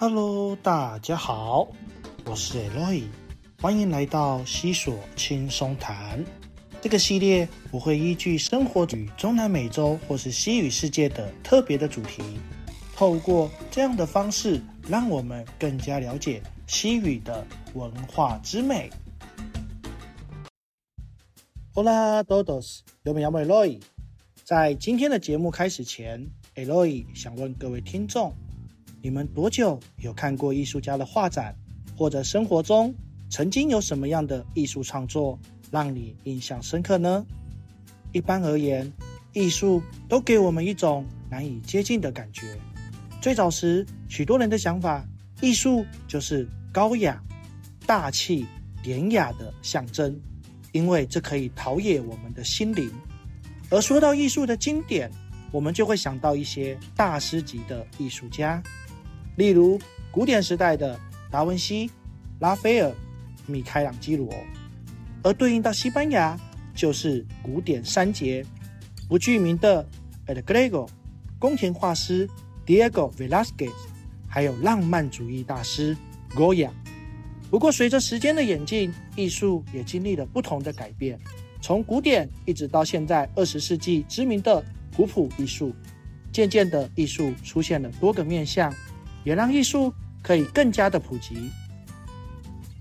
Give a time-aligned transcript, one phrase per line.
[0.00, 1.68] Hello，大家好，
[2.24, 3.02] 我是 Eloy，
[3.60, 6.24] 欢迎来到西索轻松谈。
[6.80, 12.22] 这个系列我会依据生活与中南美洲或是西语世界的特别的主题，
[12.96, 14.58] 透过这样的方式，
[14.88, 18.88] 让我们更加了解西语的文化之美。
[21.74, 23.82] Hola，todos，有没有 Eloy？
[24.44, 28.34] 在今天的节目开始前，Eloy 想问各位听众。
[29.02, 31.56] 你们多久有看过艺术家的画展，
[31.96, 32.94] 或者生活中
[33.30, 35.38] 曾经有什么样的艺术创作
[35.70, 37.24] 让你印象深刻呢？
[38.12, 38.92] 一般而言，
[39.32, 42.58] 艺术都给我们一种难以接近的感觉。
[43.22, 45.02] 最早时，许多人的想法，
[45.40, 47.22] 艺术就是高雅、
[47.86, 48.44] 大气、
[48.82, 50.14] 典雅的象征，
[50.72, 52.90] 因为这可以陶冶我们的心灵。
[53.70, 55.10] 而说到艺术的经典，
[55.52, 58.62] 我们就会想到一些大师级的艺术家。
[59.40, 59.80] 例如，
[60.10, 61.90] 古典时代的达文西、
[62.40, 62.92] 拉斐尔、
[63.46, 64.28] 米开朗基罗，
[65.22, 66.38] 而对应到西班牙
[66.74, 68.44] 就是古典三杰，
[69.08, 69.82] 不具名的
[70.26, 70.86] El Greco、
[71.38, 72.28] 宫廷画师
[72.66, 73.72] Diego Velázquez，
[74.28, 75.96] 还有浪漫主义大师
[76.34, 76.68] Goya。
[77.50, 81.18] 不过，随着时间的演进，艺术也经历了不同的改变，
[81.62, 84.62] 从古典一直到现在二十世纪知名的
[84.94, 85.74] 古朴艺术，
[86.30, 88.70] 渐渐的，艺术出现了多个面向。
[89.24, 91.50] 也让艺术可以更加的普及。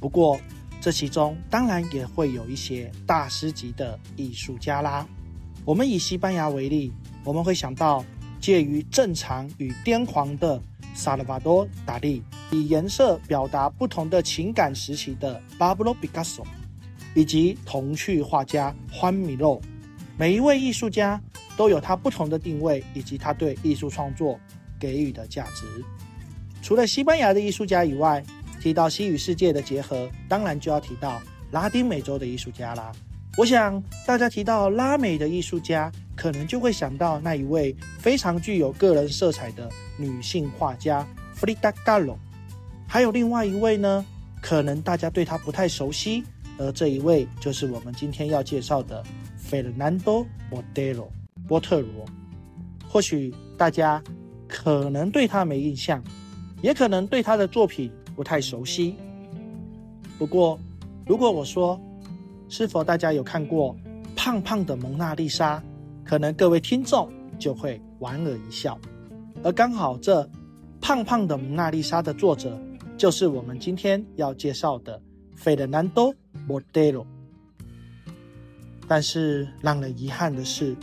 [0.00, 0.40] 不过，
[0.80, 5.06] 这其中当然也会有一些大师级的艺术家啦。
[5.64, 8.04] 我们以西班牙为例，我们会想到
[8.40, 10.60] 介于正常与癫狂的
[10.92, 16.44] 萨尔瓦多·达利，以颜色表达不同的情感时期的巴勃罗·毕加索，
[17.14, 19.60] 以及童趣画家欢米洛。
[20.18, 21.20] 每一位艺术家
[21.56, 24.38] 都有他不同的定位，以及他对艺术创作
[24.80, 25.64] 给予的价值。
[26.62, 28.22] 除了西班牙的艺术家以外，
[28.60, 32.92] 提到西语世界的结合，当然就要提到拉丁美洲的艺术家啦。
[33.36, 39.68] 我想大家提到拉美的艺术家，可能就会想到那一位非常具有个人色彩的
[39.98, 42.16] 女性画家弗里达·加罗。
[42.86, 44.04] 还有另外一位呢，
[44.40, 46.22] 可能大家对他不太熟悉，
[46.58, 49.02] 而这一位就是我们今天要介绍的
[49.36, 51.10] 费尔南多·莫德罗
[51.48, 52.04] （波特罗）。
[52.86, 54.00] 或许大家
[54.46, 56.00] 可能对他没印象。
[56.62, 58.96] 也可能对他的作品不太熟悉。
[60.16, 60.58] 不过，
[61.04, 61.78] 如果我说，
[62.48, 63.76] 是否大家有看过
[64.14, 65.62] 胖胖的蒙娜丽莎，
[66.04, 68.78] 可能各位听众就会莞尔一笑。
[69.42, 70.28] 而刚好这
[70.80, 72.56] 胖胖的蒙娜丽莎的作者，
[72.96, 75.02] 就是我们今天要介绍的
[75.34, 76.14] 费德南多·
[76.46, 77.04] 莫德罗。
[78.86, 80.76] 但是让人遗憾的是，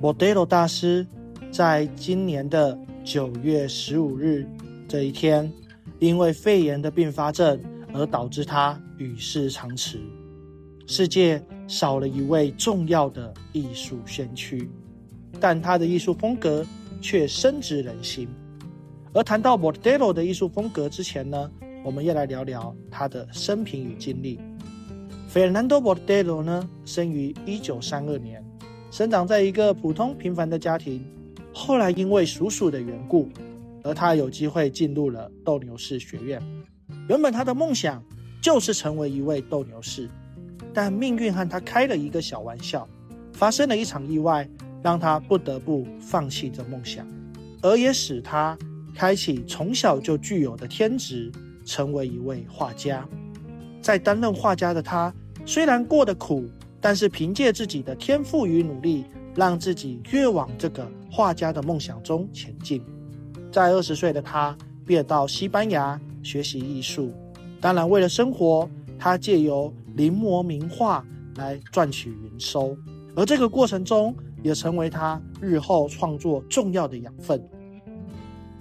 [0.00, 1.06] 莫德罗大师
[1.50, 4.46] 在今年的九月十五日。
[4.88, 5.52] 这一天，
[5.98, 7.60] 因为肺炎的并发症
[7.92, 9.98] 而导致他与世长辞，
[10.86, 14.70] 世界少了一位重要的艺术先驱，
[15.40, 16.64] 但他的艺术风格
[17.00, 18.28] 却深植人心。
[19.12, 21.50] 而谈到 Bordelo 的艺术风格之前呢，
[21.82, 24.38] 我们要来聊聊他的生平与经历。
[25.32, 28.44] Fernando Bordelo 呢，生于1932年，
[28.90, 31.04] 生长在一个普通平凡的家庭，
[31.52, 33.28] 后来因为叔叔的缘故。
[33.86, 36.42] 而他有机会进入了斗牛士学院。
[37.08, 38.02] 原本他的梦想
[38.42, 40.10] 就是成为一位斗牛士，
[40.74, 42.88] 但命运和他开了一个小玩笑，
[43.32, 44.48] 发生了一场意外，
[44.82, 47.06] 让他不得不放弃这梦想，
[47.62, 48.58] 而也使他
[48.92, 51.30] 开启从小就具有的天职，
[51.64, 53.08] 成为一位画家。
[53.80, 55.14] 在担任画家的他，
[55.44, 56.44] 虽然过得苦，
[56.80, 59.04] 但是凭借自己的天赋与努力，
[59.36, 62.82] 让自己越往这个画家的梦想中前进。
[63.56, 67.10] 在二十岁的他，便到西班牙学习艺术。
[67.58, 68.68] 当然，为了生活，
[68.98, 71.02] 他借由临摹名画
[71.36, 72.76] 来赚取营收。
[73.14, 77.42] 而这个过程中，也成为他日后创作重要的养分。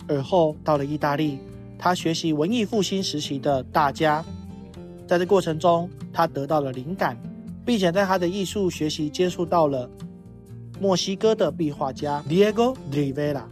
[0.07, 1.39] 而后到了意大利，
[1.77, 4.23] 他学习文艺复兴时期的大家。
[5.05, 7.21] 在这过程中，他得到了灵感，
[7.65, 9.89] 并且在他的艺术学习接触到了
[10.79, 13.43] 墨西哥的壁画家 Diego Rivera。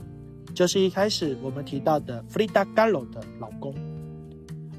[0.54, 3.74] 就是一开始我们提到的 Frida Kahlo 的老公，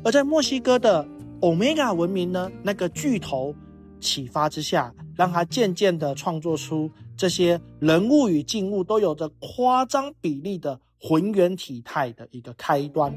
[0.03, 1.07] 而在墨西哥的
[1.41, 3.55] Omega 文明呢，那个巨头
[4.01, 13.13] 启发之下，让他渐渐地创作出这些人物与静物都有着夸张比例的浑圆体态的一个开端，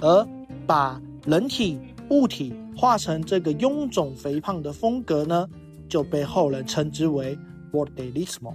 [0.00, 0.28] 而
[0.66, 1.78] 把人体
[2.10, 5.48] 物体画成这个臃肿肥胖的风格呢，
[5.88, 7.36] 就被后人称之为
[7.72, 8.54] Bordelismo。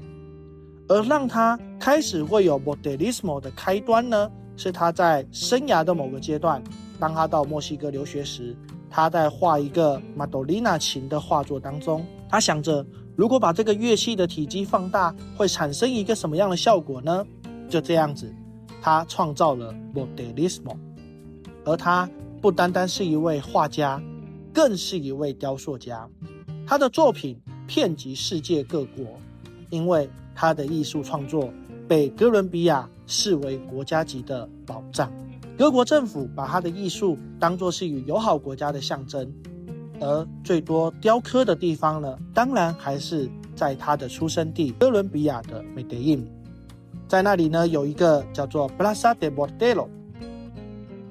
[0.91, 6.61] 而让他开始会有 Modernismo 的开端呢，是他在生涯的某个阶段，
[6.99, 8.53] 当他到墨西哥留学时，
[8.89, 12.85] 他在画一个马多丽娜琴的画作当中，他想着
[13.15, 17.25] 如果把这个乐器的体积放大，会产生一个什么样的效果呢？
[17.69, 18.29] 就这样子，
[18.81, 20.75] 他创造了 Modelismo。
[21.63, 22.09] 而他
[22.41, 24.03] 不单单是一位画家，
[24.53, 26.05] 更是一位雕塑家。
[26.67, 29.05] 他的作品遍及世界各国，
[29.69, 31.49] 因为他的艺术创作
[31.87, 35.11] 被哥伦比亚视为国家级的宝藏。
[35.57, 39.31] 各国政府把他的艺术当作是与友好国家的象征。
[39.99, 46.27] 而最多雕刻的地方呢，当然还是在他的出生地哥伦比亚的梅德印。
[47.07, 49.87] 在那里呢，有一个叫做 Plaza de Modelo。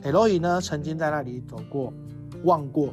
[0.03, 1.93] 艾洛伊呢，曾经在那里走过、
[2.43, 2.89] 望过，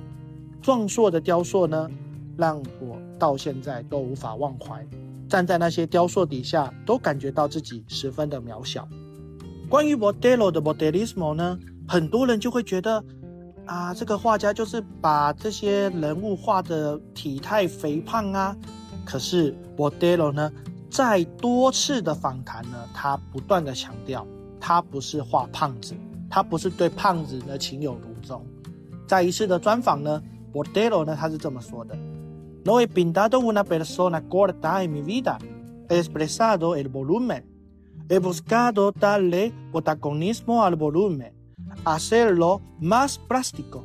[0.62, 1.90] 壮硕的雕塑呢，
[2.36, 4.86] 让我到现在都无法忘怀。
[5.28, 8.88] 站在那些雕塑底下，都感觉到自己十分的渺小。
[9.70, 11.58] 关于 Modelo 的 Modelismo 呢，
[11.88, 13.04] 很多人就会觉得，
[13.66, 18.56] 啊，这个画家就是把这些人物画的体态肥胖啊。
[19.06, 20.52] 可是 Modelo 呢，
[20.90, 24.26] 在多次的访谈呢，他不断的强调，
[24.60, 25.94] 他不是画胖子。
[26.30, 28.46] 他不是对胖子呢情有独钟，
[29.08, 30.22] 在一次的专访呢
[30.52, 31.98] ，Bordelo 呢他是这么说的
[32.67, 35.39] ：“No he pintado una persona gorda en mi vida,
[35.89, 37.44] he expresado el volumen,
[38.09, 41.33] he buscado darle protagonismo al volumen,
[41.85, 43.85] hacerlo más plástico,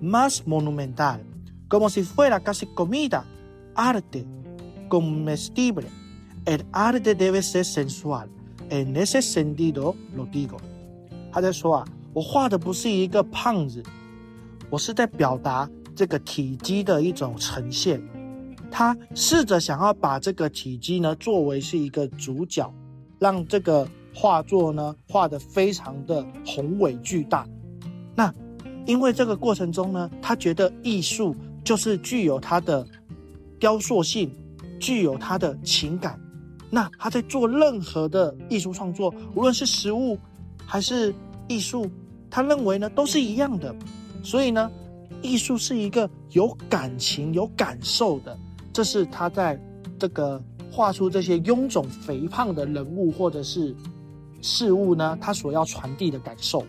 [0.00, 1.22] más monumental,
[1.68, 3.24] como si fuera casi comida,
[3.74, 4.26] arte,
[4.88, 5.88] comestible.
[6.44, 8.28] El arte debe ser sensual,
[8.70, 10.58] en ese sentido lo digo。”
[11.30, 11.84] 他在说啊，
[12.14, 13.82] 我画的不是一个胖子，
[14.70, 18.01] 我是在表达 这个体积的一种呈现。
[18.69, 22.73] 他试着想要把这个体积呢作为是一个主角，
[23.19, 27.47] 让这个画作呢画的非常的宏伟巨大。
[28.15, 28.33] 那
[28.85, 32.85] 因为这个过程中呢，他觉得艺术就是具有它的
[33.59, 34.29] 雕塑性，
[34.79, 36.19] 具有它的情感。
[36.69, 40.17] 那他在做任何的艺术创作，无论是实物。
[40.65, 41.13] 还是
[41.49, 41.91] 艺术，
[42.31, 43.75] 他认为呢都是一样的，
[44.23, 44.71] 所以呢，
[45.23, 48.37] 艺术是一个有感情、有感受的。
[48.71, 49.59] 这是他在
[49.97, 50.39] 这个
[50.71, 53.75] 画出这些臃肿肥胖的人物或者是
[54.41, 56.65] 事物呢，他所要传递的感受。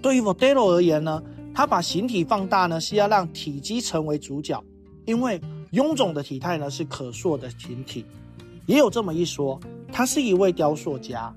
[0.00, 1.22] 对于 Modelo 而言呢，
[1.54, 4.62] 他把形体放大呢，是要让体积成为主角，
[5.04, 5.40] 因为
[5.72, 8.04] 臃肿的体态呢是可塑的形体。
[8.66, 9.58] 也有这么一说，
[9.90, 11.34] 他是一位雕塑家。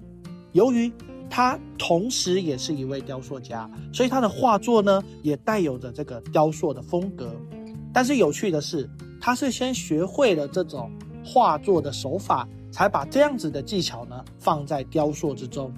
[0.52, 0.92] 由于
[1.30, 7.30] 他同时也是一位雕塑家，所以他的画作呢也带有着这个雕塑的风格。
[7.94, 8.90] 但是有趣的是，
[9.20, 10.92] 他是先学会了这种
[11.26, 15.74] 画作的手法，才把这样子的技巧呢放在雕塑之中。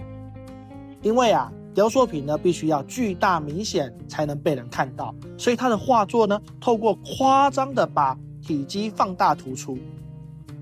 [1.02, 9.78] 因为啊，雕塑品呢必须要巨大明显才能被人看到，所以他的画作呢透过夸张的把体积放大突出。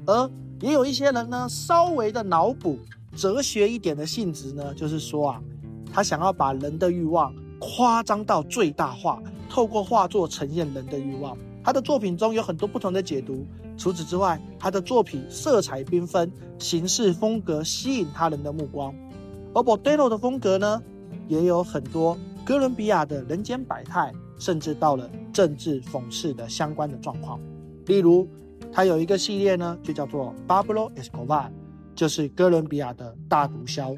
[0.06, 0.30] 而
[0.62, 2.78] 也有一些人呢稍微的脑补。
[3.16, 5.42] 哲学一点的性质呢，就是说啊，
[5.92, 11.38] 他想要把人的欲望夸张到最大化，透过画作呈现人的欲望。
[11.64, 13.46] 他的作品中有很多不同的解读。
[13.78, 18.94] 除此之外，他的作品色彩缤纷，形式风格吸引他人的目光。
[19.54, 20.82] 而 b o d e l o 的风格呢，
[21.28, 27.40] 也有很多哥伦比亚的人间百态，甚至到了政治讽刺的相关的状况。
[27.86, 28.28] 例如，
[28.72, 31.50] 他有一个系列呢，就叫做 Pablo Escobar。
[31.96, 33.98] 就是哥伦比亚的大毒枭，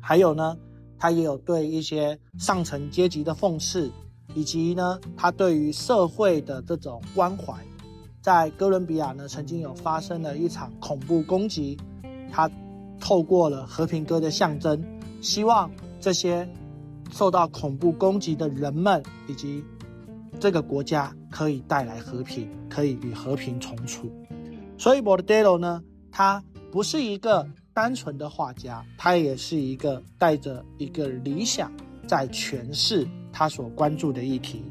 [0.00, 0.56] 还有呢，
[0.98, 3.88] 他也有对一些上层阶级的讽刺，
[4.34, 7.54] 以及呢，他对于社会的这种关怀。
[8.20, 11.78] 在哥伦比亚呢，曾经有发生了一场恐怖攻击，
[12.32, 12.50] 他
[12.98, 14.84] 透过了和平鸽的象征，
[15.20, 15.70] 希望
[16.00, 16.48] 这些
[17.12, 19.62] 受到恐怖攻击的人们以及
[20.40, 24.10] 这个国家可以带来和平，可以与和平重处。
[24.76, 25.80] 所以 b o r d e l o 呢，
[26.10, 26.42] 他。
[26.70, 31.72] 不是一个单纯的画家，他也是一个带着一个理想
[32.06, 34.62] 在诠释他所关注的议题。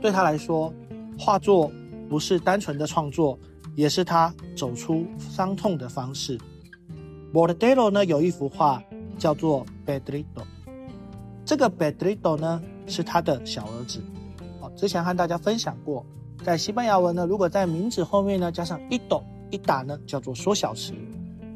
[0.00, 0.72] 对他来说，
[1.18, 1.70] 画作
[2.08, 3.38] 不是单纯的创作，
[3.74, 6.38] 也是他走出伤痛的方式。
[7.32, 8.82] Bordello 呢有一幅画
[9.18, 10.44] 叫做 Bedrito
[11.44, 14.00] 这个 Bedrito 呢是他的小儿子。
[14.60, 16.06] 哦，之前和大家分享过，
[16.42, 19.22] 在西班牙文呢，如果在名字后面呢加上一斗。
[19.48, 20.92] 一打呢叫做缩小词，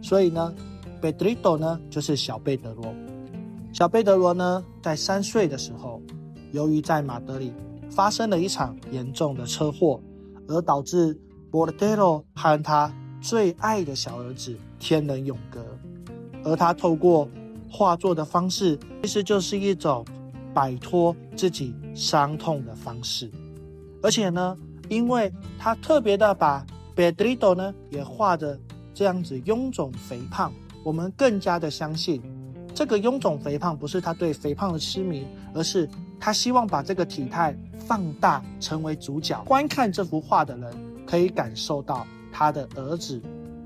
[0.02, 0.54] 所以呢
[1.00, 2.94] ，Pedrito 呢就是小贝德罗。
[3.72, 6.02] 小贝德罗呢在三岁的时候，
[6.52, 7.52] 由于在马德里
[7.90, 10.00] 发生了一场严重的车祸，
[10.48, 11.18] 而导致
[11.50, 15.64] Bordelo 和他最爱的小儿子天人永隔。
[16.42, 17.28] 而他透过
[17.70, 20.04] 画作的方式，其实就是一种
[20.54, 23.30] 摆脱自己伤痛的方式。
[24.02, 24.56] 而且呢，
[24.88, 26.66] 因为他特别的把
[26.96, 28.58] Pedrito 呢也画的
[29.00, 30.52] 这样子臃肿肥胖，
[30.82, 32.20] 我们更加的相信，
[32.74, 35.88] 这个臃肿肥胖不是他对肥胖的痴迷，而是
[36.20, 39.42] 他希望把这个体态放大成为主角。
[39.46, 40.70] 观看这幅画的人
[41.06, 43.18] 可以感受到他的儿子，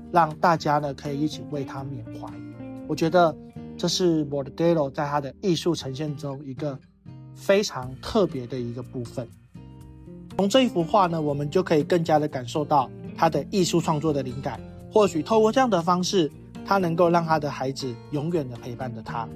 [0.09, 2.31] 让大家呢可以一起为他缅怀。
[2.87, 3.35] 我觉得
[3.77, 6.79] 这是 Bordelo 在他的艺术呈现中一个
[7.35, 9.27] 非常特别的一个部分。
[10.37, 14.57] 从这一幅画呢，我们就可以更加的感受到他的艺术创作的灵感。
[14.95, 16.31] 或许透过这样的方式，
[16.65, 19.27] 他能够让他的孩子永远的陪伴着他。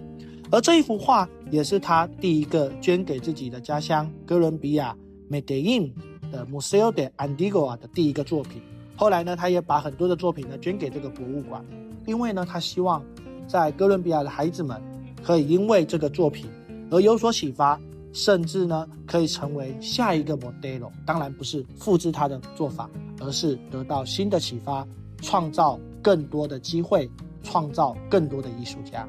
[0.49, 4.95] 而这一幅画也是他第一个捐给自己的家乡哥伦比亚
[5.29, 5.91] Medellin
[6.31, 8.61] 的 Museo de Andigua 的第一个作品。
[8.95, 11.61] 后来呢，他也把很多的作品呢捐给这个博物馆，
[12.05, 13.03] 因为呢，他希望
[13.45, 14.81] 在哥伦比亚的孩子们
[15.21, 16.45] 可以因为这个作品
[16.89, 17.77] 而有所启发。
[18.11, 20.89] 甚至呢，可以成为下一个 Modelo。
[21.05, 22.89] 当然不是复制他的做法，
[23.19, 24.87] 而是得到新的启发，
[25.21, 27.09] 创造更多的机会，
[27.43, 29.07] 创造更多的艺术家。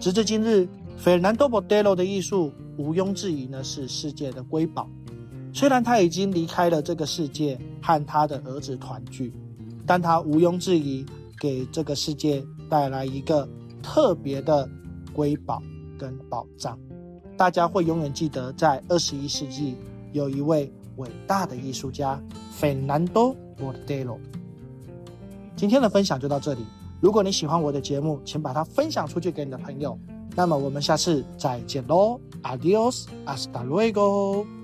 [0.00, 0.68] 直至今日
[1.02, 4.88] ，Fernando Modelo 的艺术毋庸置疑呢是世界的瑰宝。
[5.52, 9.32] 虽然他已经离开了这个世界，和他的儿子团聚，
[9.86, 11.04] 但他毋庸置疑
[11.40, 13.48] 给这个世界带来一个
[13.82, 14.68] 特别的
[15.12, 15.62] 瑰宝
[15.98, 16.78] 跟宝藏。
[17.36, 19.74] 大家会永远记得，在二十一世纪
[20.12, 22.20] 有一位伟大的艺术家
[22.60, 24.18] Fernando Bordelo。
[25.58, 26.64] 今天的分享就到这里。
[27.00, 29.98] 如果你喜欢我的节目，请把它分享出去给你的朋友。
[30.36, 34.57] 那么我们下次再见喽，Adios，hasta luego。